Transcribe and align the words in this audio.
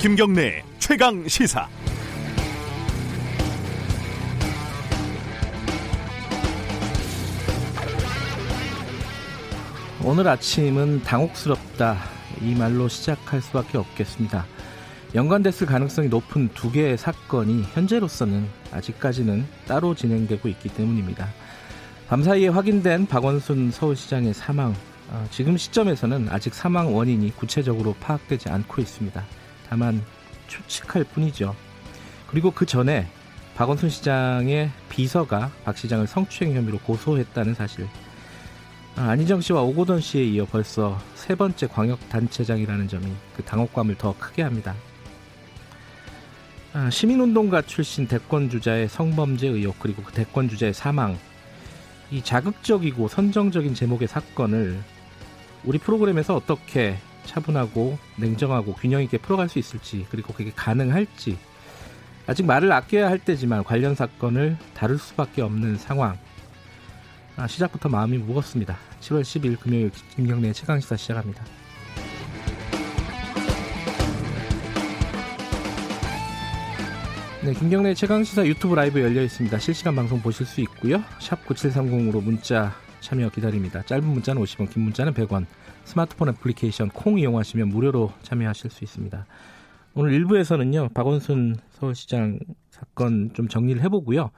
김경래 0.00 0.62
최강 0.78 1.28
시사. 1.28 1.68
오늘 10.02 10.26
아침은 10.26 11.02
당혹스럽다 11.02 11.98
이 12.40 12.54
말로 12.54 12.88
시작할 12.88 13.42
수밖에 13.42 13.76
없겠습니다. 13.76 14.46
연관됐을 15.14 15.66
가능성이 15.66 16.08
높은 16.08 16.48
두 16.54 16.72
개의 16.72 16.96
사건이 16.96 17.64
현재로서는 17.74 18.48
아직까지는 18.72 19.46
따로 19.66 19.94
진행되고 19.94 20.48
있기 20.48 20.70
때문입니다. 20.70 21.28
밤사이에 22.08 22.48
확인된 22.48 23.06
박원순 23.06 23.70
서울시장의 23.70 24.32
사망 24.32 24.74
어, 25.10 25.26
지금 25.30 25.58
시점에서는 25.58 26.28
아직 26.30 26.54
사망 26.54 26.96
원인이 26.96 27.36
구체적으로 27.36 27.94
파악되지 28.00 28.48
않고 28.48 28.80
있습니다. 28.80 29.39
다만 29.70 30.04
추측할 30.48 31.04
뿐이죠. 31.04 31.54
그리고 32.26 32.50
그 32.50 32.66
전에 32.66 33.06
박원순 33.54 33.88
시장의 33.88 34.70
비서가 34.88 35.52
박 35.64 35.78
시장을 35.78 36.08
성추행 36.08 36.56
혐의로 36.56 36.78
고소했다는 36.78 37.54
사실. 37.54 37.86
아, 38.96 39.10
안희정 39.10 39.40
씨와 39.40 39.62
오고돈 39.62 40.00
씨에 40.00 40.24
이어 40.24 40.44
벌써 40.44 40.98
세 41.14 41.36
번째 41.36 41.68
광역단체장이라는 41.68 42.88
점이 42.88 43.06
그 43.36 43.44
당혹감을 43.44 43.94
더 43.96 44.12
크게 44.18 44.42
합니다. 44.42 44.74
아, 46.72 46.90
시민운동가 46.90 47.62
출신 47.62 48.08
대권주자의 48.08 48.88
성범죄 48.88 49.46
의혹 49.46 49.78
그리고 49.78 50.02
그 50.02 50.12
대권주자의 50.12 50.74
사망 50.74 51.16
이 52.10 52.22
자극적이고 52.22 53.06
선정적인 53.06 53.74
제목의 53.74 54.08
사건을 54.08 54.80
우리 55.64 55.78
프로그램에서 55.78 56.34
어떻게 56.34 56.96
차분하고 57.30 57.98
냉정하고 58.16 58.74
균형 58.74 59.02
있게 59.02 59.18
풀어갈 59.18 59.48
수 59.48 59.58
있을지 59.58 60.06
그리고 60.10 60.32
그게 60.32 60.52
가능할지 60.54 61.38
아직 62.26 62.44
말을 62.44 62.70
아껴야 62.72 63.08
할 63.08 63.18
때지만 63.18 63.64
관련 63.64 63.94
사건을 63.94 64.56
다룰 64.74 64.98
수밖에 64.98 65.42
없는 65.42 65.76
상황 65.76 66.18
아, 67.36 67.46
시작부터 67.46 67.88
마음이 67.88 68.18
무겁습니다. 68.18 68.76
7월 69.00 69.22
10일 69.22 69.58
금요일 69.58 69.90
김경래 70.14 70.52
최강시사 70.52 70.96
시작합니다. 70.96 71.42
네, 77.42 77.54
김경래 77.54 77.94
최강시사 77.94 78.44
유튜브 78.44 78.74
라이브 78.74 79.00
열려 79.00 79.22
있습니다. 79.22 79.58
실시간 79.58 79.96
방송 79.96 80.20
보실 80.20 80.44
수 80.44 80.60
있고요. 80.60 81.02
샵 81.18 81.42
9730으로 81.46 82.22
문자 82.22 82.74
참여 83.00 83.30
기다립니다. 83.30 83.82
짧은 83.82 84.04
문자는 84.06 84.42
50원, 84.42 84.70
긴 84.70 84.82
문자는 84.84 85.14
100원. 85.14 85.46
스마트폰 85.84 86.28
애플리케이션 86.28 86.88
콩 86.90 87.18
이용하시면 87.18 87.68
무료로 87.68 88.12
참여하실 88.22 88.70
수 88.70 88.84
있습니다. 88.84 89.26
오늘 89.94 90.12
1부에서는요. 90.20 90.94
박원순 90.94 91.56
서울시장 91.72 92.38
사건 92.70 93.32
좀 93.32 93.48
정리를 93.48 93.82
해보고요. 93.82 94.30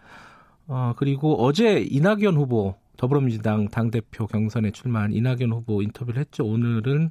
어, 0.68 0.92
그리고 0.96 1.44
어제 1.44 1.80
이낙연 1.80 2.36
후보 2.36 2.76
더불어민주당 2.96 3.68
당대표 3.68 4.26
경선에 4.26 4.70
출마한 4.70 5.12
이낙연 5.12 5.50
후보 5.52 5.82
인터뷰를 5.82 6.20
했죠. 6.20 6.44
오늘은 6.46 7.10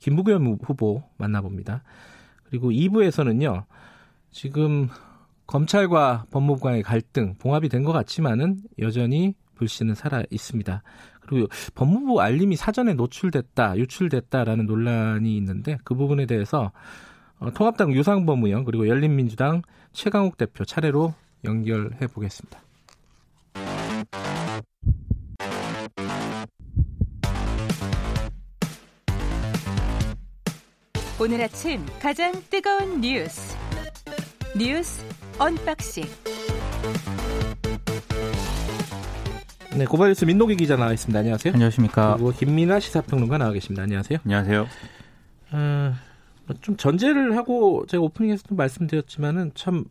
김부겸 0.00 0.58
후보 0.62 1.02
만나봅니다. 1.16 1.82
그리고 2.44 2.70
2부에서는요. 2.70 3.64
지금 4.30 4.88
검찰과 5.46 6.26
법무부 6.30 6.60
간의 6.60 6.82
갈등 6.82 7.34
봉합이 7.38 7.68
된 7.70 7.84
것 7.84 7.92
같지만은 7.92 8.58
여전히 8.78 9.34
불씨는 9.58 9.94
살아 9.94 10.22
있습니다. 10.30 10.82
그리고 11.20 11.48
법무부 11.74 12.22
알림이 12.22 12.56
사전에 12.56 12.94
노출됐다, 12.94 13.76
유출됐다라는 13.76 14.66
논란이 14.66 15.36
있는데 15.36 15.76
그 15.84 15.94
부분에 15.94 16.24
대해서 16.24 16.72
어, 17.38 17.50
통합당 17.50 17.92
유상범 17.92 18.44
의원 18.44 18.64
그리고 18.64 18.88
열린민주당 18.88 19.62
최강욱 19.92 20.38
대표 20.38 20.64
차례로 20.64 21.14
연결해 21.44 22.06
보겠습니다. 22.06 22.60
오늘 31.20 31.42
아침 31.42 31.84
가장 32.00 32.32
뜨거운 32.48 33.00
뉴스 33.00 33.56
뉴스 34.56 35.04
unboxing 35.38 36.04
네, 39.78 39.84
고발뉴스 39.84 40.24
민동기 40.24 40.56
기자 40.56 40.76
나와 40.76 40.92
있습니다. 40.92 41.18
안녕하세요. 41.20 41.52
안녕하십니까. 41.54 42.14
그리고 42.14 42.32
김민아 42.32 42.80
시사평론가 42.80 43.38
나와 43.38 43.52
계십니다. 43.52 43.84
안녕하세요. 43.84 44.18
안녕하세요. 44.24 44.66
어, 45.52 45.94
좀 46.60 46.76
전제를 46.76 47.36
하고 47.36 47.86
제가 47.86 48.02
오프닝에서도 48.02 48.54
말씀드렸지만은 48.56 49.52
참 49.54 49.84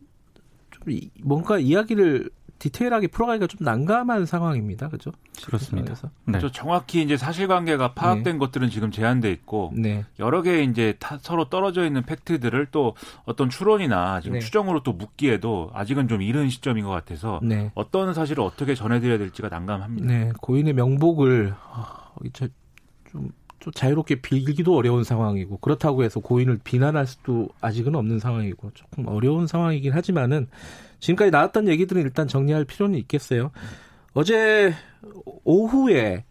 좀 0.70 0.82
뭔가 1.22 1.58
이야기를 1.58 2.30
디테일하게 2.58 3.08
풀어가기가 3.08 3.46
좀 3.46 3.58
난감한 3.60 4.26
상황입니다. 4.26 4.88
그죠? 4.88 5.12
그렇습니다. 5.44 5.94
네. 6.24 6.40
정확히 6.52 7.02
이제 7.02 7.16
사실관계가 7.16 7.94
파악된 7.94 8.34
네. 8.34 8.38
것들은 8.38 8.70
지금 8.70 8.90
제한돼 8.90 9.30
있고 9.32 9.72
네. 9.76 10.04
여러 10.18 10.42
개 10.42 10.62
이제 10.62 10.98
서로 11.20 11.48
떨어져 11.48 11.86
있는 11.86 12.02
팩트들을 12.02 12.66
또 12.70 12.94
어떤 13.24 13.48
추론이나 13.48 14.20
지금 14.20 14.34
네. 14.34 14.40
추정으로 14.40 14.82
또 14.82 14.92
묻기에도 14.92 15.70
아직은 15.72 16.08
좀 16.08 16.20
이른 16.22 16.48
시점인 16.48 16.84
것 16.84 16.90
같아서 16.90 17.40
네. 17.42 17.70
어떤 17.74 18.12
사실을 18.12 18.42
어떻게 18.42 18.74
전해드려야 18.74 19.18
될지가 19.18 19.48
난감합니다. 19.48 20.06
네, 20.06 20.32
고인의 20.40 20.72
명복을 20.72 21.54
어, 21.54 22.14
좀, 22.32 23.30
좀 23.60 23.72
자유롭게 23.72 24.16
빌기도 24.16 24.76
어려운 24.76 25.04
상황이고 25.04 25.58
그렇다고 25.58 26.02
해서 26.02 26.18
고인을 26.20 26.58
비난할 26.64 27.06
수도 27.06 27.48
아직은 27.60 27.94
없는 27.94 28.18
상황이고 28.18 28.72
조금 28.74 29.06
어려운 29.06 29.46
상황이긴 29.46 29.92
하지만은 29.92 30.48
지금까지 31.00 31.30
나왔던 31.30 31.68
얘기들은 31.68 32.02
일단 32.02 32.28
정리할 32.28 32.64
필요는 32.64 32.98
있겠어요. 33.00 33.50
어제 34.14 34.74
오후에 35.44 36.24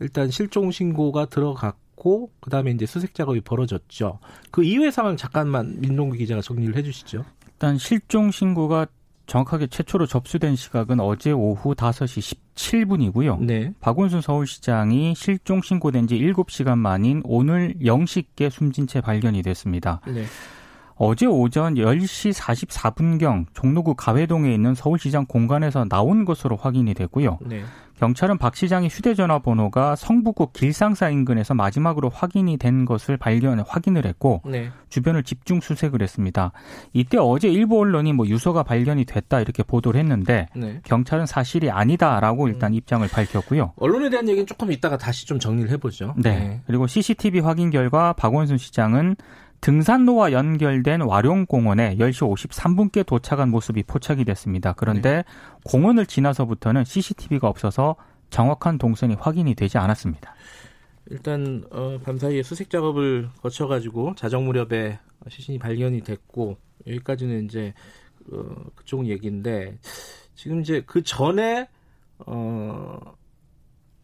일단 0.00 0.30
실종 0.30 0.70
신고가 0.70 1.26
들어갔고 1.26 2.30
그다음에 2.40 2.70
이제 2.70 2.86
수색 2.86 3.14
작업이 3.14 3.40
벌어졌죠. 3.40 4.18
그 4.50 4.64
이후의 4.64 4.92
상황 4.92 5.16
잠깐만 5.16 5.80
민동기 5.80 6.18
기자가 6.18 6.40
정리를 6.40 6.76
해 6.76 6.82
주시죠. 6.82 7.24
일단 7.46 7.78
실종 7.78 8.30
신고가 8.30 8.86
정확하게 9.26 9.68
최초로 9.68 10.06
접수된 10.06 10.54
시각은 10.54 11.00
어제 11.00 11.30
오후 11.32 11.74
5시 11.74 12.36
17분이고요. 12.54 13.40
네. 13.40 13.72
박원순 13.80 14.20
서울시장이 14.20 15.14
실종 15.16 15.62
신고된 15.62 16.06
지 16.06 16.18
7시간 16.18 16.76
만인 16.76 17.22
오늘 17.24 17.74
0시께 17.80 18.50
숨진 18.50 18.86
채 18.86 19.00
발견이 19.00 19.42
됐습니다. 19.42 20.00
네. 20.06 20.24
어제 20.96 21.26
오전 21.26 21.74
10시 21.74 22.32
44분경 22.32 23.46
종로구 23.52 23.94
가회동에 23.94 24.52
있는 24.52 24.74
서울시장 24.74 25.26
공간에서 25.26 25.84
나온 25.84 26.24
것으로 26.24 26.56
확인이 26.56 26.94
됐고요. 26.94 27.38
네. 27.42 27.62
경찰은 27.98 28.38
박 28.38 28.56
시장의 28.56 28.88
휴대전화 28.88 29.38
번호가 29.38 29.94
성북구 29.94 30.52
길상사 30.52 31.10
인근에서 31.10 31.54
마지막으로 31.54 32.08
확인이 32.08 32.56
된 32.56 32.84
것을 32.84 33.16
발견 33.16 33.60
확인을 33.60 34.04
했고 34.04 34.42
네. 34.44 34.70
주변을 34.88 35.22
집중 35.22 35.60
수색을 35.60 36.02
했습니다. 36.02 36.50
이때 36.92 37.18
어제 37.18 37.48
일부 37.48 37.78
언론이 37.78 38.12
뭐 38.12 38.26
유서가 38.26 38.64
발견이 38.64 39.04
됐다 39.04 39.40
이렇게 39.40 39.62
보도를 39.62 40.00
했는데 40.00 40.48
네. 40.56 40.80
경찰은 40.84 41.26
사실이 41.26 41.70
아니다라고 41.70 42.48
일단 42.48 42.72
음. 42.72 42.74
입장을 42.74 43.06
밝혔고요. 43.08 43.74
언론에 43.76 44.10
대한 44.10 44.28
얘기는 44.28 44.44
조금 44.46 44.72
이따가 44.72 44.98
다시 44.98 45.24
좀 45.26 45.38
정리를 45.38 45.70
해보죠. 45.70 46.14
네. 46.16 46.38
네. 46.38 46.60
그리고 46.66 46.86
CCTV 46.86 47.40
확인 47.40 47.70
결과 47.70 48.12
박원순 48.12 48.58
시장은 48.58 49.16
등산로와 49.64 50.32
연결된 50.32 51.00
와룡공원에 51.00 51.96
10시 51.96 52.50
53분께 52.50 53.06
도착한 53.06 53.50
모습이 53.50 53.84
포착이 53.84 54.26
됐습니다. 54.26 54.74
그런데 54.74 55.10
네. 55.10 55.24
공원을 55.64 56.04
지나서부터는 56.04 56.84
CCTV가 56.84 57.48
없어서 57.48 57.96
정확한 58.28 58.76
동선이 58.76 59.14
확인이 59.14 59.54
되지 59.54 59.78
않았습니다. 59.78 60.34
일단 61.06 61.64
어, 61.70 61.98
밤사이에 62.04 62.42
수색 62.42 62.68
작업을 62.68 63.30
거쳐가지고 63.40 64.16
자정 64.16 64.44
무렵에 64.44 64.98
시신이 65.30 65.58
발견이 65.58 66.02
됐고 66.02 66.58
여기까지는 66.86 67.46
이제 67.46 67.72
어, 68.30 68.44
그쪽 68.74 69.06
얘기인데 69.06 69.78
지금 70.34 70.60
이제 70.60 70.82
그 70.84 71.02
전에 71.02 71.70
어, 72.18 72.98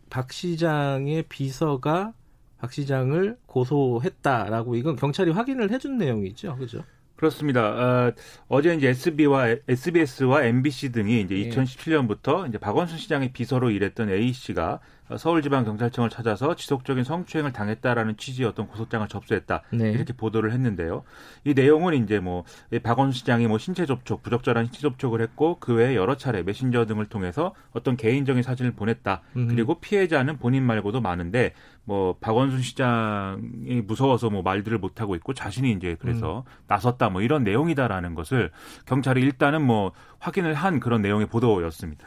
박 0.08 0.32
시장의 0.32 1.24
비서가 1.28 2.14
박 2.60 2.72
시장을 2.72 3.38
고소했다라고 3.46 4.76
이건 4.76 4.96
경찰이 4.96 5.30
확인을 5.30 5.70
해준 5.70 5.96
내용이죠, 5.96 6.56
그죠? 6.56 6.84
그렇습니다. 7.16 8.14
어, 8.48 8.62
제 8.62 8.74
이제 8.74 8.88
SB와 8.88 9.56
SBS와 9.68 10.44
MBC 10.44 10.92
등이 10.92 11.20
이제 11.20 11.34
2017년부터 11.34 12.48
이제 12.48 12.56
박원순 12.56 12.96
시장의 12.96 13.32
비서로 13.32 13.70
일했던 13.70 14.08
A 14.08 14.32
씨가 14.32 14.80
서울지방경찰청을 15.16 16.10
찾아서 16.10 16.54
지속적인 16.54 17.04
성추행을 17.04 17.52
당했다라는 17.52 18.16
취지의 18.16 18.48
어떤 18.48 18.66
고소장을 18.66 19.06
접수했다 19.08 19.62
네. 19.72 19.90
이렇게 19.90 20.12
보도를 20.12 20.52
했는데요. 20.52 21.02
이 21.44 21.54
내용은 21.54 21.94
이제 22.02 22.20
뭐 22.20 22.44
박원순 22.82 23.12
시장이 23.12 23.46
뭐 23.46 23.58
신체 23.58 23.86
접촉, 23.86 24.22
부적절한 24.22 24.66
신체 24.66 24.80
접촉을 24.80 25.20
했고 25.20 25.58
그 25.60 25.74
외에 25.74 25.94
여러 25.96 26.16
차례 26.16 26.42
메신저 26.42 26.86
등을 26.86 27.06
통해서 27.06 27.54
어떤 27.72 27.96
개인적인 27.96 28.42
사진을 28.42 28.72
보냈다. 28.72 29.22
음. 29.36 29.48
그리고 29.48 29.80
피해자는 29.80 30.38
본인 30.38 30.64
말고도 30.64 31.00
많은데 31.00 31.54
뭐 31.84 32.16
박원순 32.20 32.62
시장이 32.62 33.82
무서워서 33.84 34.30
뭐 34.30 34.42
말들을 34.42 34.78
못 34.78 35.00
하고 35.00 35.14
있고 35.16 35.34
자신이 35.34 35.72
이제 35.72 35.96
그래서 35.98 36.44
음. 36.46 36.52
나섰다 36.66 37.10
뭐 37.10 37.22
이런 37.22 37.42
내용이다라는 37.42 38.14
것을 38.14 38.50
경찰이 38.86 39.20
일단은 39.20 39.62
뭐 39.62 39.92
확인을 40.18 40.54
한 40.54 40.80
그런 40.80 41.02
내용의 41.02 41.26
보도였습니다. 41.26 42.06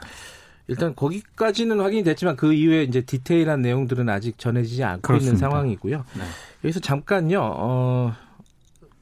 일단 0.67 0.95
거기까지는 0.95 1.79
확인이 1.79 2.03
됐지만 2.03 2.35
그 2.35 2.53
이후에 2.53 2.83
이제 2.83 3.01
디테일한 3.01 3.61
내용들은 3.61 4.07
아직 4.09 4.37
전해지지 4.37 4.83
않고 4.83 5.01
그렇습니다. 5.01 5.35
있는 5.35 5.39
상황이고요. 5.39 5.97
네. 5.97 6.23
여기서 6.63 6.79
잠깐요. 6.79 7.39
어, 7.41 8.13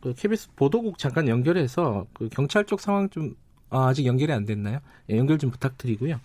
그 0.01 0.13
KBS 0.15 0.49
보도국 0.55 0.97
잠깐 0.97 1.27
연결해서 1.27 2.07
그 2.13 2.29
경찰 2.29 2.65
쪽 2.65 2.81
상황 2.81 3.09
좀 3.09 3.35
아, 3.69 3.87
아직 3.87 4.05
연결이 4.05 4.33
안 4.33 4.45
됐나요? 4.45 4.79
예, 5.09 5.17
연결 5.17 5.37
좀 5.37 5.51
부탁드리고요. 5.51 6.19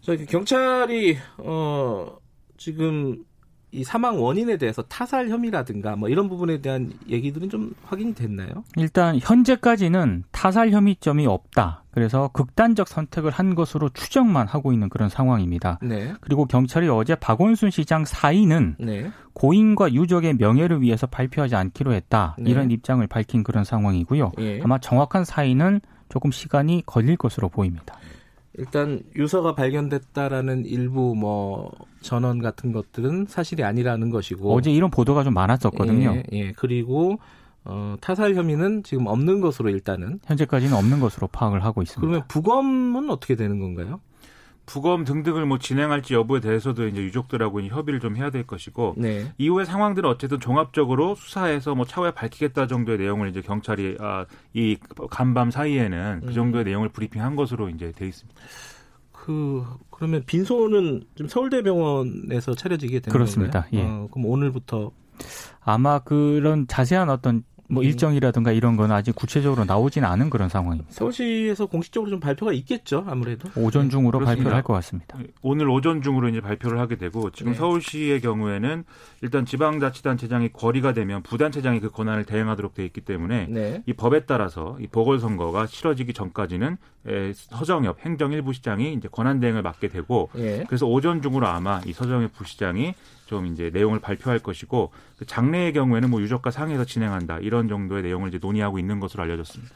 저기 0.00 0.26
경찰이 0.26 1.16
어 1.38 2.18
지금 2.56 3.24
이 3.74 3.82
사망 3.82 4.22
원인에 4.22 4.56
대해서 4.56 4.82
타살 4.82 5.28
혐의라든가 5.28 5.96
뭐 5.96 6.08
이런 6.08 6.28
부분에 6.28 6.60
대한 6.60 6.92
얘기들은 7.08 7.50
좀 7.50 7.74
확인이 7.84 8.14
됐나요? 8.14 8.62
일단 8.76 9.18
현재까지는 9.20 10.22
타살 10.30 10.70
혐의점이 10.70 11.26
없다. 11.26 11.82
그래서 11.90 12.30
극단적 12.32 12.86
선택을 12.86 13.32
한 13.32 13.56
것으로 13.56 13.88
추정만 13.88 14.46
하고 14.46 14.72
있는 14.72 14.88
그런 14.88 15.08
상황입니다. 15.08 15.80
네. 15.82 16.12
그리고 16.20 16.44
경찰이 16.44 16.88
어제 16.88 17.16
박원순 17.16 17.70
시장 17.70 18.04
사인은 18.04 18.76
네. 18.78 19.10
고인과 19.32 19.92
유족의 19.92 20.34
명예를 20.34 20.80
위해서 20.80 21.08
발표하지 21.08 21.56
않기로 21.56 21.92
했다. 21.92 22.36
네. 22.38 22.50
이런 22.50 22.70
입장을 22.70 23.04
밝힌 23.08 23.42
그런 23.42 23.64
상황이고요. 23.64 24.32
예. 24.38 24.60
아마 24.62 24.78
정확한 24.78 25.24
사인은 25.24 25.80
조금 26.08 26.30
시간이 26.30 26.84
걸릴 26.86 27.16
것으로 27.16 27.48
보입니다. 27.48 27.96
일단 28.56 29.02
유서가 29.16 29.54
발견됐다라는 29.54 30.64
일부 30.66 31.14
뭐 31.14 31.70
전원 32.00 32.40
같은 32.40 32.72
것들은 32.72 33.26
사실이 33.28 33.64
아니라는 33.64 34.10
것이고 34.10 34.54
어제 34.54 34.70
이런 34.70 34.90
보도가 34.90 35.24
좀 35.24 35.34
많았었거든요. 35.34 36.14
예, 36.16 36.22
예. 36.32 36.52
그리고 36.52 37.18
어, 37.64 37.96
타살 38.00 38.34
혐의는 38.34 38.82
지금 38.82 39.06
없는 39.06 39.40
것으로 39.40 39.70
일단은 39.70 40.20
현재까지는 40.24 40.74
없는 40.76 41.00
것으로 41.00 41.26
파악을 41.28 41.64
하고 41.64 41.82
있습니다. 41.82 42.00
그러면 42.00 42.28
부검은 42.28 43.10
어떻게 43.10 43.36
되는 43.36 43.58
건가요? 43.58 44.00
부검 44.66 45.04
등등을 45.04 45.46
뭐 45.46 45.58
진행할지 45.58 46.14
여부에 46.14 46.40
대해서도 46.40 46.86
이제 46.88 47.02
유족들하고 47.02 47.62
협의를 47.62 48.00
좀 48.00 48.16
해야 48.16 48.30
될 48.30 48.46
것이고 48.46 48.94
네. 48.96 49.32
이후의 49.38 49.66
상황들은 49.66 50.08
어쨌든 50.08 50.40
종합적으로 50.40 51.14
수사해서 51.14 51.74
뭐 51.74 51.84
차후에 51.84 52.12
밝히겠다 52.12 52.66
정도의 52.66 52.98
내용을 52.98 53.28
이제 53.28 53.40
경찰이 53.42 53.96
아, 54.00 54.26
이 54.52 54.76
간밤 55.10 55.50
사이에는 55.50 56.20
그 56.22 56.28
음. 56.28 56.32
정도의 56.32 56.64
음. 56.64 56.66
내용을 56.66 56.88
브리핑한 56.90 57.36
것으로 57.36 57.68
이제 57.68 57.92
돼 57.92 58.06
있습니다. 58.08 58.40
그 59.12 59.64
그러면 59.90 60.22
빈소는 60.26 61.04
좀 61.14 61.28
서울대병원에서 61.28 62.54
차려지게 62.54 63.00
되는 63.00 63.12
그렇습니다. 63.12 63.62
건가요? 63.62 63.80
예. 63.80 63.84
어, 63.86 64.08
그럼 64.10 64.26
오늘부터 64.26 64.90
아마 65.62 65.98
그런 66.00 66.66
자세한 66.66 67.08
어떤 67.08 67.42
뭐 67.68 67.82
음. 67.82 67.84
일정이라든가 67.86 68.52
이런 68.52 68.76
건 68.76 68.92
아직 68.92 69.14
구체적으로 69.14 69.64
나오진 69.64 70.04
않은 70.04 70.28
그런 70.30 70.48
상황입니다. 70.48 70.90
서울시에서 70.92 71.66
공식적으로 71.66 72.10
좀 72.10 72.20
발표가 72.20 72.52
있겠죠, 72.52 73.04
아무래도. 73.06 73.48
오전 73.56 73.88
중으로 73.90 74.18
네, 74.20 74.24
발표를 74.26 74.52
할 74.54 74.62
것 74.62 74.72
같습니다. 74.74 75.18
오늘 75.42 75.68
오전 75.68 76.00
중으로 76.02 76.28
이제 76.28 76.40
발표를 76.40 76.78
하게 76.78 76.96
되고 76.96 77.30
지금 77.30 77.52
네. 77.52 77.58
서울시의 77.58 78.20
경우에는 78.20 78.84
일단 79.22 79.44
지방자치단체장이 79.46 80.50
거리가 80.52 80.92
되면 80.94 81.22
부단체장이 81.22 81.80
그 81.80 81.90
권한을 81.90 82.24
대행하도록 82.24 82.74
돼 82.74 82.84
있기 82.86 83.00
때문에 83.02 83.46
네. 83.48 83.82
이 83.86 83.92
법에 83.92 84.20
따라서 84.26 84.76
이 84.80 84.86
보궐선거가 84.86 85.66
치러지기 85.66 86.12
전까지는 86.14 86.76
서정엽 87.34 88.00
행정일부 88.04 88.52
시장이 88.52 88.94
이제 88.94 89.08
권한 89.10 89.40
대행을 89.40 89.62
맡게 89.62 89.88
되고 89.88 90.30
예. 90.36 90.64
그래서 90.66 90.86
오전 90.86 91.20
중으로 91.20 91.46
아마 91.46 91.80
이 91.86 91.92
서정엽 91.92 92.32
부시장이 92.32 92.94
좀 93.26 93.46
이제 93.46 93.70
내용을 93.70 94.00
발표할 94.00 94.38
것이고 94.38 94.92
그 95.18 95.24
장래의 95.24 95.72
경우에는 95.72 96.10
뭐 96.10 96.20
유족과 96.20 96.50
상의해서 96.50 96.84
진행한다 96.84 97.38
이런 97.40 97.68
정도의 97.68 98.02
내용을 98.02 98.28
이제 98.28 98.38
논의하고 98.38 98.78
있는 98.78 99.00
것으로 99.00 99.22
알려졌습니다. 99.22 99.74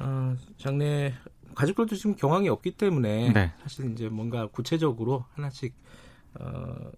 어, 0.00 0.36
장래 0.58 1.14
가족들도 1.54 1.96
지금 1.96 2.14
경황이 2.16 2.48
없기 2.48 2.72
때문에 2.72 3.32
네. 3.32 3.52
사실 3.62 3.90
이제 3.92 4.08
뭔가 4.08 4.46
구체적으로 4.46 5.24
하나씩 5.34 5.74
어, 6.34 6.90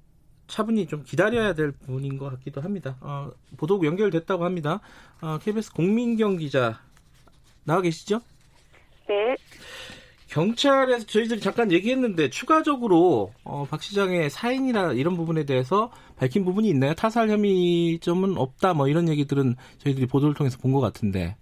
차분히 0.47 0.87
좀 0.87 1.03
기다려야 1.03 1.55
될 1.55 1.73
부분인 1.73 2.19
것 2.19 2.31
같기도 2.31 2.61
합니다. 2.61 2.97
어, 3.01 3.33
보도국 3.57 3.87
연결됐다고 3.87 4.45
합니다. 4.45 4.81
어, 5.21 5.39
KBS 5.39 5.73
공민경 5.73 6.37
기자 6.37 6.81
나와 7.65 7.81
계시죠? 7.81 8.21
네. 9.09 9.37
경찰에서 10.35 11.07
저희들이 11.07 11.39
잠깐 11.41 11.71
얘기했는데 11.71 12.29
추가적으로 12.29 13.31
어, 13.45 13.65
박 13.71 13.81
시장의 13.81 14.31
사인이나 14.31 14.93
이런 14.93 15.17
부분에 15.17 15.45
대해서 15.45 15.93
밝힌 16.19 16.45
부분이 16.45 16.69
있나요? 16.71 16.93
타살 16.95 17.29
혐의점은 17.31 18.37
없다 18.37 18.75
뭐 18.75 18.89
이런 18.89 19.09
얘기들은 19.09 19.55
저희들이 19.79 20.07
보도를 20.07 20.35
통해서 20.35 20.59
본 20.61 20.75
것 20.75 20.81
같은데. 20.81 21.37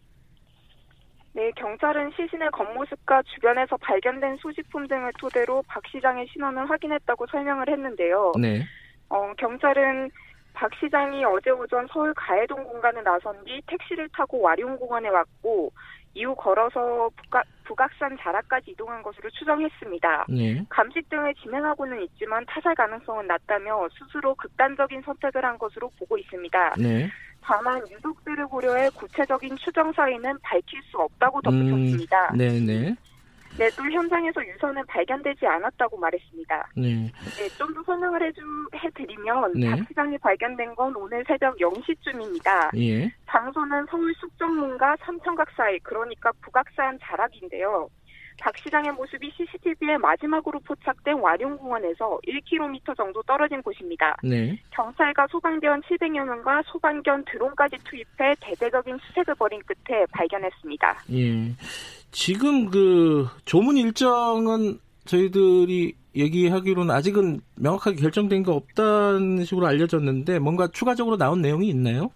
네, 1.35 1.51
경찰은 1.57 2.11
시신의 2.15 2.51
겉모습과 2.51 3.23
주변에서 3.35 3.79
발견된 3.79 4.37
소지품 4.37 4.87
등을 4.87 5.11
토대로 5.19 5.63
박 5.67 5.83
시장의 5.91 6.27
신원을 6.31 6.69
확인했다고 6.69 7.27
설명을 7.31 7.71
했는데요. 7.71 8.33
네. 8.39 8.63
어, 9.09 9.33
경찰은 9.39 10.11
박 10.53 10.71
시장이 10.75 11.25
어제 11.25 11.49
오전 11.49 11.87
서울 11.91 12.13
가해동 12.13 12.63
공간에 12.65 13.01
나선 13.01 13.43
뒤 13.47 13.63
택시를 13.67 14.11
타고 14.11 14.43
와룡공원에 14.43 15.09
왔고 15.09 15.73
이후 16.15 16.35
걸어서 16.35 17.11
북각, 17.17 17.45
북악산 17.65 18.19
자락까지 18.21 18.73
이동한 18.73 19.03
것으로 19.03 19.31
추정했습니다. 19.31 20.27
네. 20.29 20.65
감식 20.69 21.09
등을 21.09 21.35
진행하고는 21.37 22.03
있지만 22.03 22.45
타살 22.47 22.75
가능성은 22.75 23.27
낮다며 23.27 23.89
스스로 23.99 24.35
극단적인 24.35 25.03
선택을 25.03 25.45
한 25.45 25.57
것으로 25.59 25.91
보고 25.99 26.19
있습니다. 26.19 26.75
네. 26.79 27.09
다만 27.41 27.81
유족들을 27.91 28.47
고려해 28.47 28.91
구체적인 28.91 29.57
추정 29.57 29.93
사인은 29.93 30.39
밝힐 30.43 30.81
수 30.85 30.99
없다고 30.99 31.41
덧붙였습니다. 31.41 32.31
음, 32.33 32.39
네네. 32.39 32.95
네, 33.59 33.69
또 33.77 33.83
현장에서 33.85 34.45
유서는 34.47 34.85
발견되지 34.87 35.47
않았다고 35.47 35.97
말했습니다. 35.99 36.71
네. 36.77 37.11
네, 37.37 37.49
좀 37.59 37.73
더 37.75 37.83
설명을 37.85 38.23
해주, 38.23 38.41
해드리면 38.75 39.53
네. 39.55 39.71
박 39.71 39.79
시장이 39.89 40.19
발견된 40.19 40.75
건 40.75 40.95
오늘 40.97 41.25
새벽 41.27 41.57
0시쯤입니다. 41.59 42.77
예. 42.77 43.13
장소는 43.27 43.87
서울 43.91 44.15
숙정문과 44.15 44.97
삼천각 45.01 45.51
사이, 45.57 45.79
그러니까 45.81 46.31
북악산 46.43 46.99
자락인데요. 47.03 47.89
박 48.41 48.57
시장의 48.57 48.93
모습이 48.93 49.31
CCTV에 49.37 49.99
마지막으로 49.99 50.59
포착된 50.61 51.15
와룡공원에서 51.19 52.19
1km 52.27 52.97
정도 52.97 53.23
떨어진 53.23 53.63
곳입니다. 53.63 54.17
네. 54.23 54.59
경찰과 54.71 55.27
소방대원 55.29 55.81
700여 55.83 56.25
명과 56.25 56.63
소방견 56.67 57.25
드론까지 57.27 57.77
투입해 57.85 58.35
대대적인 58.41 58.99
수색을 58.99 59.35
벌인 59.37 59.61
끝에 59.63 60.07
발견했습니다. 60.13 61.05
예. 61.13 61.53
지금 62.13 62.71
그 62.71 63.27
조문 63.47 63.77
일정은 63.79 64.79
저희들이 65.07 65.95
얘기하기로는 66.15 66.95
아직은 66.95 67.41
명확하게 67.57 67.97
결정된 67.97 68.43
거 68.43 68.53
없다는 68.53 69.45
식으로 69.45 69.67
알려졌는데 69.67 70.39
뭔가 70.39 70.69
추가적으로 70.69 71.17
나온 71.17 71.41
내용이 71.41 71.69
있나요? 71.69 72.11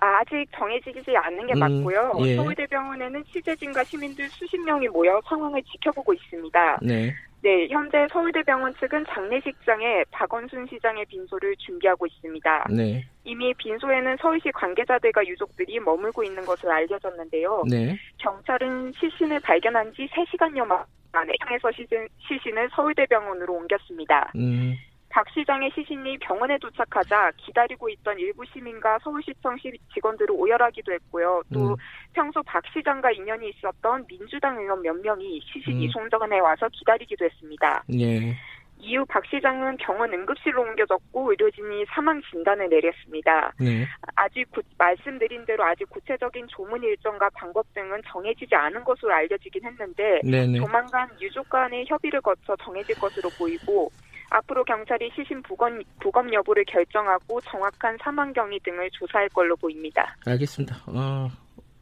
아, 0.00 0.24
직 0.24 0.46
정해지지 0.56 1.16
않는 1.16 1.46
게 1.46 1.52
음, 1.54 1.58
맞고요. 1.58 2.12
예. 2.20 2.36
서울대병원에는 2.36 3.24
취재진과 3.32 3.84
시민들 3.84 4.28
수십 4.30 4.56
명이 4.58 4.88
모여 4.88 5.20
상황을 5.26 5.62
지켜보고 5.64 6.14
있습니다. 6.14 6.78
네. 6.82 7.14
네, 7.40 7.68
현재 7.68 8.06
서울대병원 8.10 8.74
측은 8.74 9.04
장례식장에 9.08 10.04
박원순 10.10 10.66
시장의 10.66 11.06
빈소를 11.06 11.54
준비하고 11.56 12.06
있습니다. 12.06 12.66
네. 12.70 13.04
이미 13.24 13.54
빈소에는 13.54 14.16
서울시 14.20 14.50
관계자들과 14.50 15.24
유족들이 15.26 15.78
머물고 15.80 16.24
있는 16.24 16.44
것으로 16.44 16.72
알려졌는데요. 16.72 17.64
네. 17.70 17.96
경찰은 18.18 18.92
시신을 18.92 19.40
발견한 19.40 19.92
지 19.94 20.08
3시간여 20.08 20.66
만에 21.12 21.32
향해서 21.40 21.70
시신, 21.72 22.08
시신을 22.26 22.68
서울대병원으로 22.72 23.54
옮겼습니다. 23.54 24.32
음. 24.34 24.74
박 25.10 25.28
시장의 25.30 25.70
시신이 25.74 26.18
병원에 26.18 26.58
도착하자 26.58 27.32
기다리고 27.38 27.88
있던 27.88 28.18
일부 28.18 28.44
시민과 28.44 28.98
서울시청 29.02 29.56
직원들을 29.94 30.30
오열하기도 30.32 30.92
했고요. 30.92 31.42
또 31.52 31.70
음. 31.70 31.76
평소 32.12 32.42
박 32.42 32.62
시장과 32.72 33.12
인연이 33.12 33.50
있었던 33.50 34.06
민주당 34.06 34.58
의원 34.58 34.82
몇 34.82 34.94
명이 34.94 35.40
시신 35.40 35.76
음. 35.76 35.82
이송전에 35.82 36.38
와서 36.40 36.68
기다리기도 36.70 37.24
했습니다. 37.24 37.84
예. 37.98 38.36
이후 38.80 39.04
박 39.06 39.24
시장은 39.26 39.76
병원 39.78 40.12
응급실로 40.12 40.62
옮겨졌고 40.62 41.30
의료진이 41.30 41.84
사망 41.88 42.22
진단을 42.30 42.68
내렸습니다. 42.68 43.52
네. 43.58 43.84
아직 44.14 44.48
구, 44.52 44.62
말씀드린 44.76 45.44
대로 45.44 45.64
아직 45.64 45.88
구체적인 45.90 46.46
조문 46.48 46.82
일정과 46.84 47.28
방법 47.34 47.66
등은 47.74 48.02
정해지지 48.06 48.54
않은 48.54 48.84
것으로 48.84 49.12
알려지긴 49.12 49.64
했는데 49.64 50.20
네네. 50.22 50.58
조만간 50.58 51.08
유족 51.20 51.48
간의 51.48 51.86
협의를 51.88 52.20
거쳐 52.20 52.54
정해질 52.62 52.94
것으로 52.96 53.30
보이고 53.30 53.90
앞으로 54.30 54.64
경찰이 54.64 55.10
시신 55.14 55.42
부검, 55.42 55.82
부검 56.00 56.32
여부를 56.32 56.64
결정하고 56.66 57.40
정확한 57.42 57.96
사망 58.02 58.32
경위 58.32 58.58
등을 58.60 58.90
조사할 58.92 59.28
걸로 59.30 59.56
보입니다. 59.56 60.16
알겠습니다. 60.26 60.76
어, 60.86 61.28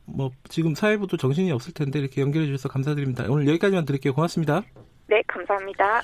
뭐 0.05 0.31
지금 0.49 0.75
사회부도 0.75 1.17
정신이 1.17 1.51
없을 1.53 1.75
텐데 1.75 1.99
이렇게 1.99 2.21
연결해 2.21 2.47
주셔서 2.47 2.69
감사드립니다. 2.69 3.25
오늘 3.29 3.49
여기까지만 3.49 3.85
드릴게요. 3.85 4.15
고맙습니다. 4.15 4.63
네, 5.09 5.23
감사합니다. 5.27 6.03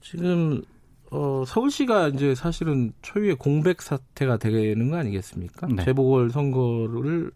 지금 0.00 0.62
어, 1.10 1.44
서울시가 1.46 2.08
이제 2.08 2.34
사실은 2.34 2.92
초유의 3.02 3.36
공백 3.36 3.80
사태가 3.82 4.38
되는 4.38 4.90
거 4.90 4.96
아니겠습니까? 4.96 5.66
네. 5.68 5.84
재보궐 5.84 6.30
선거를 6.30 7.30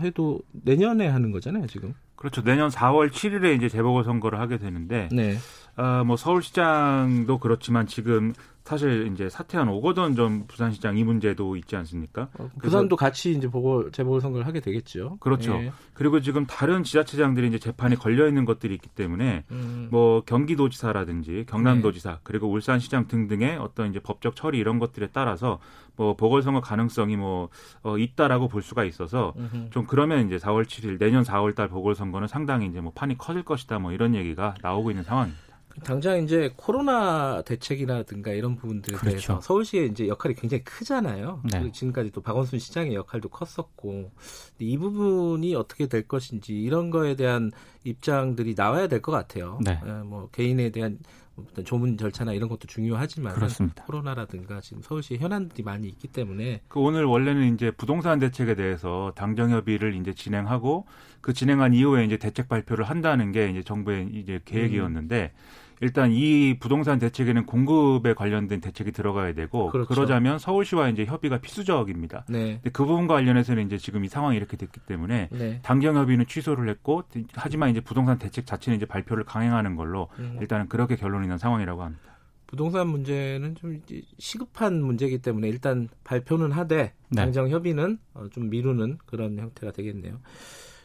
해도 0.00 0.40
내년에 0.52 1.08
하는 1.08 1.30
거잖아요, 1.30 1.66
지금. 1.66 1.94
그렇죠. 2.16 2.42
내년 2.42 2.70
4월 2.70 3.10
7일에 3.10 3.56
이제 3.56 3.68
재보궐 3.68 4.04
선거를 4.04 4.40
하게 4.40 4.58
되는데, 4.58 5.08
네. 5.12 5.36
어, 5.76 6.04
뭐 6.04 6.16
서울시장도 6.16 7.38
그렇지만 7.38 7.86
지금 7.86 8.32
사실 8.64 9.10
이제 9.12 9.28
사퇴한 9.28 9.68
오거돈 9.68 10.16
전 10.16 10.46
부산시장 10.46 10.96
이 10.96 11.04
문제도 11.04 11.54
있지 11.54 11.76
않습니까? 11.76 12.28
어, 12.38 12.48
부산도 12.62 12.96
같이 12.96 13.32
이제 13.32 13.46
보궐 13.46 13.92
재보궐 13.92 14.22
선거를 14.22 14.46
하게 14.46 14.60
되겠죠. 14.60 15.18
그렇죠. 15.20 15.52
예. 15.56 15.72
그리고 15.92 16.20
지금 16.20 16.46
다른 16.46 16.82
지자체장들이 16.82 17.48
이제 17.48 17.58
재판이 17.58 17.96
걸려 17.96 18.26
있는 18.26 18.46
것들이 18.46 18.74
있기 18.74 18.88
때문에 18.88 19.44
음. 19.50 19.88
뭐 19.90 20.22
경기도지사라든지 20.24 21.44
경남도지사 21.46 22.10
네. 22.10 22.16
그리고 22.22 22.50
울산시장 22.50 23.06
등등의 23.06 23.58
어떤 23.58 23.90
이제 23.90 24.00
법적 24.00 24.34
처리 24.34 24.58
이런 24.58 24.78
것들에 24.78 25.08
따라서 25.12 25.58
뭐 25.96 26.16
보궐선거 26.16 26.62
가능성이 26.62 27.16
뭐 27.16 27.50
어, 27.82 27.98
있다라고 27.98 28.48
볼 28.48 28.62
수가 28.62 28.84
있어서 28.84 29.34
음흠. 29.36 29.70
좀 29.70 29.86
그러면 29.86 30.26
이제 30.26 30.38
4월 30.38 30.64
7일 30.64 30.98
내년 30.98 31.22
4월달 31.22 31.68
보궐선거는 31.68 32.28
상당히 32.28 32.66
이제 32.66 32.80
뭐 32.80 32.92
판이 32.94 33.18
커질 33.18 33.42
것이다 33.42 33.78
뭐 33.78 33.92
이런 33.92 34.14
얘기가 34.14 34.54
나오고 34.62 34.90
있는 34.90 35.04
상황입니다. 35.04 35.53
당장 35.82 36.22
이제 36.22 36.52
코로나 36.56 37.42
대책이라든가 37.42 38.32
이런 38.32 38.56
부분들에 38.56 38.96
그렇죠. 38.96 39.10
대해서 39.10 39.40
서울시의 39.40 39.88
이제 39.88 40.06
역할이 40.08 40.34
굉장히 40.34 40.62
크잖아요. 40.64 41.42
네. 41.50 41.72
지금까지 41.72 42.10
또 42.12 42.20
박원순 42.20 42.58
시장의 42.58 42.94
역할도 42.94 43.28
컸었고 43.28 44.12
이 44.60 44.78
부분이 44.78 45.54
어떻게 45.56 45.86
될 45.88 46.06
것인지 46.06 46.54
이런 46.54 46.90
거에 46.90 47.16
대한 47.16 47.50
입장들이 47.84 48.54
나와야 48.56 48.86
될 48.88 49.02
것 49.02 49.12
같아요. 49.12 49.58
네. 49.64 49.78
예, 49.84 49.90
뭐 50.04 50.28
개인에 50.30 50.70
대한 50.70 50.98
어떤 51.36 51.64
조문 51.64 51.98
절차나 51.98 52.32
이런 52.32 52.48
것도 52.48 52.68
중요하지만 52.68 53.34
그렇습니다. 53.34 53.84
코로나라든가 53.84 54.60
지금 54.60 54.82
서울시 54.82 55.16
현안들이 55.16 55.64
많이 55.64 55.88
있기 55.88 56.06
때문에 56.08 56.62
그 56.68 56.78
오늘 56.78 57.04
원래는 57.04 57.52
이제 57.54 57.72
부동산 57.72 58.20
대책에 58.20 58.54
대해서 58.54 59.12
당정 59.16 59.50
협의를 59.50 59.94
이제 59.96 60.14
진행하고 60.14 60.86
그 61.20 61.32
진행한 61.32 61.74
이후에 61.74 62.04
이제 62.04 62.16
대책 62.18 62.48
발표를 62.48 62.84
한다는 62.84 63.32
게 63.32 63.50
이제 63.50 63.62
정부의 63.62 64.10
이제 64.12 64.40
계획이었는데 64.44 65.32
음. 65.34 65.63
일단 65.80 66.12
이 66.12 66.56
부동산 66.58 66.98
대책에는 66.98 67.46
공급에 67.46 68.14
관련된 68.14 68.60
대책이 68.60 68.92
들어가야 68.92 69.34
되고 69.34 69.70
그렇죠. 69.70 69.88
그러자면 69.88 70.38
서울시와 70.38 70.88
이제 70.88 71.04
협의가 71.04 71.38
필수적입니다. 71.38 72.24
네. 72.28 72.54
근데 72.54 72.70
그 72.70 72.84
부분과 72.84 73.14
관련해서는 73.14 73.66
이제 73.66 73.78
지금 73.78 74.04
이 74.04 74.08
상황이 74.08 74.36
이렇게 74.36 74.56
됐기 74.56 74.80
때문에 74.80 75.28
네. 75.32 75.60
당경 75.62 75.96
협의는 75.96 76.26
취소를 76.26 76.68
했고 76.68 77.04
하지만 77.34 77.70
이제 77.70 77.80
부동산 77.80 78.18
대책 78.18 78.46
자체는 78.46 78.76
이제 78.76 78.86
발표를 78.86 79.24
강행하는 79.24 79.76
걸로 79.76 80.08
음. 80.18 80.38
일단은 80.40 80.68
그렇게 80.68 80.96
결론이 80.96 81.28
난 81.28 81.38
상황이라고 81.38 81.82
합니다. 81.82 82.14
부동산 82.46 82.86
문제는 82.88 83.56
좀 83.56 83.80
시급한 84.18 84.80
문제이기 84.80 85.18
때문에 85.18 85.48
일단 85.48 85.88
발표는 86.04 86.52
하되 86.52 86.92
네. 87.08 87.16
당정 87.16 87.48
협의는 87.48 87.98
어, 88.14 88.28
좀 88.30 88.48
미루는 88.48 88.98
그런 89.06 89.38
형태가 89.38 89.72
되겠네요. 89.72 90.20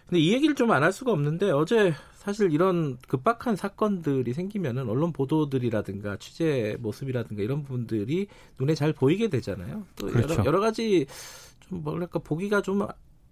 근데 0.10 0.20
이 0.22 0.34
얘기를 0.34 0.56
좀 0.56 0.72
안 0.72 0.84
할 0.84 0.92
수가 0.92 1.12
없는데 1.12 1.52
어제 1.52 1.94
사실 2.16 2.52
이런 2.52 2.98
급박한 3.08 3.56
사건들이 3.56 4.34
생기면은 4.34 4.90
언론 4.90 5.14
보도들이라든가 5.14 6.18
취재 6.18 6.76
모습이라든가 6.80 7.42
이런 7.44 7.64
부분들이 7.64 8.28
눈에 8.60 8.76
잘 8.76 8.92
보이게 8.94 9.30
되잖아요. 9.30 9.86
또 9.96 10.08
그렇죠. 10.08 10.34
여러, 10.34 10.46
여러 10.46 10.60
가지 10.60 11.06
좀 11.62 11.84
뭐랄까 11.84 12.20
보기가 12.20 12.62
좀 12.62 12.86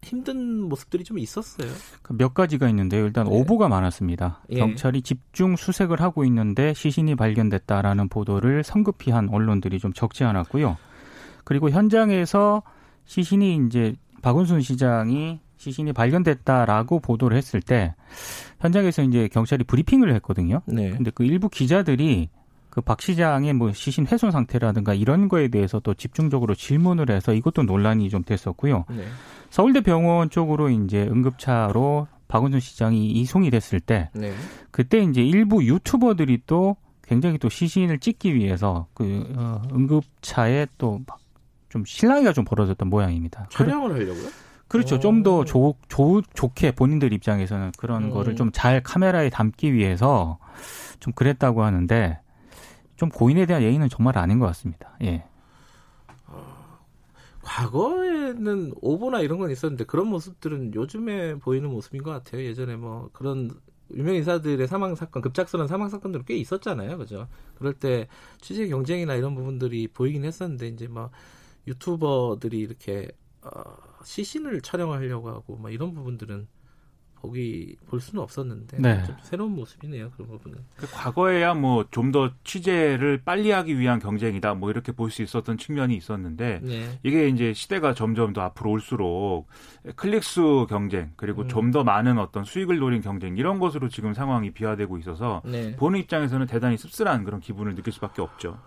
힘든 0.03 0.61
모습들이 0.61 1.03
좀 1.03 1.17
있었어요. 1.19 1.67
그몇 2.03 2.33
가지가 2.33 2.69
있는데요. 2.69 3.05
일단 3.05 3.25
네. 3.27 3.31
오보가 3.35 3.67
많았습니다. 3.67 4.43
예. 4.51 4.59
경찰이 4.59 5.01
집중 5.01 5.55
수색을 5.55 5.99
하고 5.99 6.23
있는데 6.25 6.73
시신이 6.73 7.15
발견됐다라는 7.15 8.07
보도를 8.07 8.63
성급히 8.63 9.11
한 9.11 9.27
언론들이 9.29 9.79
좀 9.79 9.91
적지 9.93 10.23
않았고요. 10.23 10.77
그리고 11.43 11.69
현장에서 11.69 12.61
시신이 13.05 13.65
이제 13.67 13.95
박원순 14.21 14.61
시장이 14.61 15.39
시신이 15.57 15.93
발견됐다라고 15.93 16.99
보도를 16.99 17.37
했을 17.37 17.61
때 17.61 17.95
현장에서 18.59 19.03
이제 19.03 19.27
경찰이 19.27 19.63
브리핑을 19.63 20.13
했거든요. 20.15 20.61
네. 20.65 20.91
근데 20.91 21.11
그 21.11 21.23
일부 21.23 21.49
기자들이 21.49 22.29
그 22.77 22.81
박 22.81 23.01
시장의 23.01 23.53
뭐 23.53 23.73
시신 23.73 24.05
훼손 24.05 24.29
상태라든가 24.29 24.93
이런 24.93 25.29
거에 25.29 25.47
대해서 25.47 25.79
또 25.79 25.95
집중적으로 25.95 26.53
질문을 26.53 27.09
해서 27.09 27.33
이것도 27.33 27.63
논란이 27.63 28.07
좀 28.11 28.23
됐었고요. 28.23 28.85
네. 28.91 29.03
서울대 29.49 29.81
병원 29.81 30.29
쪽으로 30.29 30.69
이제 30.69 31.01
응급차로 31.09 32.07
박원순 32.27 32.59
시장이 32.59 33.09
이송이 33.13 33.49
됐을 33.49 33.79
때 33.79 34.11
네. 34.13 34.31
그때 34.69 34.99
이제 34.99 35.23
일부 35.23 35.65
유튜버들이 35.65 36.43
또 36.45 36.75
굉장히 37.01 37.39
또 37.39 37.49
시신을 37.49 37.97
찍기 37.97 38.35
위해서 38.35 38.85
그 38.93 39.25
어, 39.35 39.63
응급차에 39.73 40.67
또좀 40.77 41.83
실랑이가 41.83 42.31
좀 42.33 42.45
벌어졌던 42.45 42.89
모양입니다. 42.89 43.47
촬영을 43.49 43.91
하려고요? 43.91 44.27
그렇죠. 44.67 44.99
좀 44.99 45.23
더 45.23 45.43
좋게 45.45 46.71
본인들 46.71 47.13
입장에서는 47.13 47.71
그런 47.77 48.05
음. 48.05 48.09
거를 48.09 48.35
좀 48.35 48.51
잘 48.51 48.81
카메라에 48.83 49.29
담기 49.29 49.73
위해서 49.73 50.39
좀 50.99 51.13
그랬다고 51.13 51.63
하는데 51.63 52.19
좀 52.95 53.09
고인에 53.09 53.45
대한 53.45 53.61
예의는 53.63 53.89
정말 53.89 54.17
아닌 54.17 54.39
것 54.39 54.45
같습니다. 54.47 54.97
예. 55.03 55.23
어, 56.25 56.43
과거에는 57.43 58.73
오보나 58.81 59.21
이런 59.21 59.37
건 59.39 59.51
있었는데 59.51 59.85
그런 59.85 60.07
모습들은 60.07 60.73
요즘에 60.73 61.35
보이는 61.35 61.69
모습인 61.69 62.03
것 62.03 62.11
같아요. 62.11 62.43
예전에 62.43 62.75
뭐 62.75 63.09
그런 63.13 63.51
유명 63.93 64.15
인사들의 64.15 64.67
사망 64.67 64.95
사건, 64.95 65.21
급작스러운 65.21 65.67
사망 65.67 65.87
사건들은 65.89 66.25
꽤 66.25 66.35
있었잖아요, 66.35 66.97
그죠? 66.97 67.27
그럴 67.55 67.73
때 67.73 68.07
취재 68.41 68.67
경쟁이나 68.67 69.15
이런 69.15 69.33
부분들이 69.35 69.87
보이긴 69.87 70.25
했었는데 70.25 70.67
이제 70.67 70.87
뭐 70.87 71.09
유튜버들이 71.67 72.59
이렇게 72.59 73.07
어, 73.43 73.63
시신을 74.07 74.61
촬영하려고 74.61 75.29
하고 75.29 75.57
막 75.57 75.71
이런 75.71 75.93
부분들은 75.93 76.47
보기 77.19 77.75
볼 77.87 77.99
수는 77.99 78.21
없었는데 78.23 78.77
네. 78.79 79.03
좀 79.03 79.15
새로운 79.23 79.51
모습이네요 79.53 80.11
그런 80.11 80.29
부분은. 80.29 80.59
그 80.77 80.87
과거에야 80.89 81.55
뭐 81.55 81.83
좀 81.91 82.11
더 82.11 82.31
취재를 82.45 83.23
빨리 83.25 83.49
하기 83.51 83.77
위한 83.79 83.99
경쟁이다 83.99 84.53
뭐 84.53 84.69
이렇게 84.69 84.91
볼 84.93 85.09
수 85.09 85.23
있었던 85.23 85.57
측면이 85.57 85.95
있었는데 85.97 86.61
네. 86.63 86.99
이게 87.03 87.27
이제 87.27 87.53
시대가 87.53 87.93
점점 87.93 88.31
더 88.33 88.41
앞으로 88.41 88.71
올수록 88.71 89.47
클릭수 89.97 90.67
경쟁 90.69 91.11
그리고 91.17 91.41
음. 91.41 91.47
좀더 91.49 91.83
많은 91.83 92.17
어떤 92.19 92.45
수익을 92.45 92.77
노린 92.77 93.01
경쟁 93.01 93.35
이런 93.35 93.59
것으로 93.59 93.89
지금 93.89 94.13
상황이 94.13 94.51
비화되고 94.51 94.97
있어서 94.99 95.41
네. 95.43 95.75
보는 95.75 95.99
입장에서는 95.99 96.45
대단히 96.47 96.77
씁쓸한 96.77 97.25
그런 97.25 97.41
기분을 97.41 97.75
느낄 97.75 97.91
수밖에 97.91 98.21
없죠. 98.21 98.57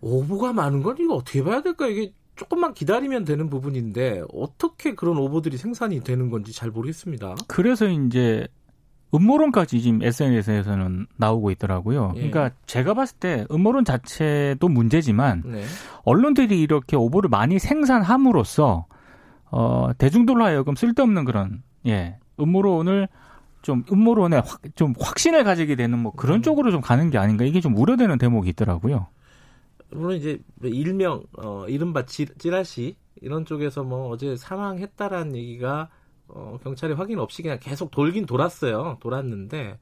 오보가 0.00 0.52
많은 0.52 0.82
건 0.82 0.96
이거 0.98 1.16
어떻게 1.16 1.42
봐야 1.42 1.60
될까 1.60 1.86
이게 1.88 2.12
조금만 2.36 2.74
기다리면 2.74 3.24
되는 3.24 3.50
부분인데 3.50 4.22
어떻게 4.32 4.94
그런 4.94 5.18
오보들이 5.18 5.56
생산이 5.56 6.02
되는 6.02 6.30
건지 6.30 6.52
잘 6.52 6.70
모르겠습니다. 6.70 7.34
그래서 7.46 7.86
이제 7.86 8.46
음모론까지 9.14 9.82
지금 9.82 10.02
SNS에서는 10.02 11.06
나오고 11.16 11.50
있더라고요. 11.50 12.12
예. 12.16 12.30
그러니까 12.30 12.50
제가 12.66 12.94
봤을 12.94 13.18
때 13.18 13.46
음모론 13.50 13.84
자체도 13.84 14.68
문제지만 14.68 15.42
네. 15.44 15.64
언론들이 16.04 16.60
이렇게 16.60 16.96
오보를 16.96 17.28
많이 17.28 17.58
생산함으로써 17.58 18.86
어, 19.50 19.90
대중들로 19.98 20.44
하여금 20.44 20.74
쓸데없는 20.74 21.26
그런 21.26 21.62
예 21.86 22.16
음모론을 22.40 23.08
좀 23.60 23.84
음모론에 23.92 24.38
확, 24.38 24.60
좀 24.74 24.94
확신을 24.98 25.44
가지게 25.44 25.76
되는 25.76 25.98
뭐 25.98 26.12
그런 26.12 26.38
음. 26.38 26.42
쪽으로 26.42 26.70
좀 26.70 26.80
가는 26.80 27.10
게 27.10 27.18
아닌가 27.18 27.44
이게 27.44 27.60
좀 27.60 27.76
우려되는 27.76 28.16
대목이 28.16 28.48
있더라고요. 28.50 29.08
물론 29.94 30.16
이제 30.16 30.42
일명 30.62 31.24
어 31.38 31.66
이른바 31.68 32.06
찌, 32.06 32.26
찌라시 32.38 32.96
이런 33.20 33.44
쪽에서 33.44 33.84
뭐 33.84 34.08
어제 34.08 34.36
사망했다라는 34.36 35.36
얘기가 35.36 35.90
어 36.28 36.58
경찰이 36.62 36.94
확인 36.94 37.18
없이 37.18 37.42
그냥 37.42 37.58
계속 37.60 37.90
돌긴 37.90 38.26
돌았어요. 38.26 38.98
돌았는데 39.00 39.78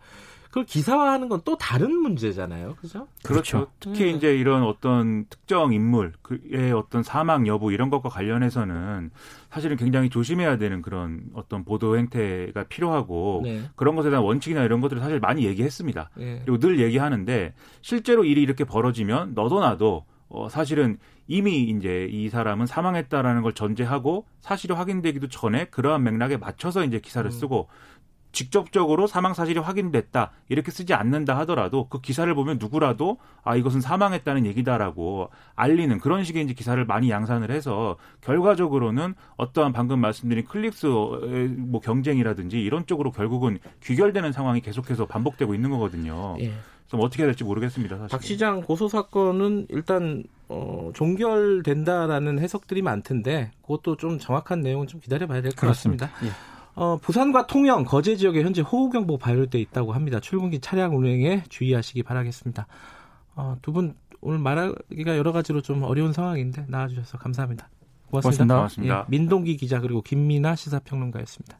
그걸 0.51 0.65
기사화하는 0.67 1.29
건 1.29 1.41
또 1.45 1.57
다른 1.57 1.93
문제잖아요. 1.97 2.75
그죠? 2.81 3.07
그렇죠. 3.25 3.59
그렇죠. 3.59 3.73
특히 3.81 4.11
음. 4.11 4.17
이제 4.17 4.37
이런 4.37 4.63
어떤 4.63 5.25
특정 5.27 5.73
인물의 5.73 6.73
어떤 6.77 7.03
사망 7.03 7.47
여부 7.47 7.73
이런 7.73 7.89
것과 7.89 8.09
관련해서는 8.11 9.11
사실은 9.51 9.77
굉장히 9.77 10.11
조심해야 10.11 10.59
되는 10.59 10.83
그런 10.83 11.23
어떤 11.35 11.65
보도 11.65 11.97
행태가 11.97 12.65
필요하고 12.65 13.41
네. 13.45 13.63
그런 13.75 13.97
것에 13.97 14.11
대한 14.11 14.25
원칙이나 14.25 14.63
이런 14.65 14.81
것들을 14.81 15.01
사실 15.01 15.19
많이 15.19 15.45
얘기했습니다. 15.45 16.11
네. 16.17 16.43
그리고 16.45 16.59
늘 16.59 16.79
얘기하는데 16.81 17.55
실제로 17.81 18.25
일이 18.25 18.43
이렇게 18.43 18.65
벌어지면 18.65 19.33
너도 19.35 19.61
나도 19.61 20.05
어, 20.29 20.49
사실은 20.49 20.99
이미 21.27 21.63
이제 21.63 22.09
이 22.11 22.29
사람은 22.29 22.67
사망했다라는 22.67 23.43
걸 23.43 23.53
전제하고 23.53 24.27
사실이 24.41 24.75
확인되기도 24.75 25.29
전에 25.29 25.67
그러한 25.67 26.03
맥락에 26.03 26.37
맞춰서 26.37 26.85
이제 26.85 27.01
기사를 27.01 27.27
음. 27.29 27.31
쓰고 27.31 27.69
직접적으로 28.33 29.07
사망 29.07 29.35
사실이 29.35 29.59
확인됐다 29.59 30.31
이렇게 30.49 30.71
쓰지 30.71 30.95
않는다 30.95 31.37
하더라도 31.41 31.89
그 31.89 32.01
기사를 32.01 32.33
보면 32.35 32.59
누구라도 32.61 33.19
아 33.43 33.57
이것은 33.57 33.81
사망했다는 33.81 34.47
얘기다라고 34.47 35.31
알리는 35.57 35.99
그런 35.99 36.25
식의 36.25 36.45
이제 36.45 36.55
기사를 36.55 36.83
많이 36.85 37.11
양산을 37.11 37.51
해서 37.51 37.97
결과적으로는 38.21 39.15
어떠한 39.37 39.73
방금 39.73 40.01
말씀드린 40.01 40.45
클릭스 40.45 40.87
뭐 40.87 41.81
경쟁이라든지 41.81 42.61
이런 42.61 42.87
쪽으로 42.87 43.11
결국은 43.11 43.59
귀결되는 43.83 44.33
상황이 44.33 44.61
계속해서 44.61 45.07
반복되고 45.07 45.55
있는 45.55 45.71
거거든요. 45.71 46.37
예. 46.41 46.53
그래서 46.89 47.05
어떻게 47.05 47.23
해야 47.23 47.29
될지 47.29 47.45
모르겠습니다. 47.45 47.97
사실. 47.99 48.09
박 48.11 48.23
시장 48.23 48.61
고소 48.63 48.89
사건은 48.89 49.67
일단 49.71 50.25
어, 50.49 50.91
종결된다라는 50.95 52.39
해석들이 52.41 52.83
많던데 52.83 53.53
그것도 53.63 53.97
좀 53.97 54.19
정확한 54.19 54.61
내용은 54.61 54.87
좀 54.87 55.01
기다려봐야 55.01 55.43
될 55.43 55.53
것 55.53 55.67
같습니다. 55.69 56.11
예. 56.25 56.31
어, 56.75 56.97
부산과 56.99 57.47
통영, 57.47 57.85
거제 57.85 58.17
지역에 58.17 58.43
현재 58.43 58.63
호우경보 58.63 59.19
발효돼 59.19 59.61
있다고 59.61 59.93
합니다. 59.93 60.21
출근길 60.21 60.61
차량 60.61 60.97
운행에 60.97 61.45
주의하시기 61.49 62.03
바라겠습니다. 62.03 62.67
어, 63.37 63.57
두분 63.63 63.95
오늘 64.21 64.39
말하기가 64.39 65.17
여러 65.17 65.33
가지로 65.33 65.63
좀 65.63 65.83
어려운 65.83 66.13
상황인데 66.13 66.67
나와주셔서 66.69 67.19
감사합니다. 67.19 67.69
고맙습니다. 68.11 68.45
고맙습니다. 68.45 68.55
고맙습니다. 68.57 68.99
예, 69.01 69.05
민동기 69.09 69.57
기자 69.57 69.81
그리고 69.81 70.03
김민아 70.03 70.57
시사평론가였습니다. 70.57 71.59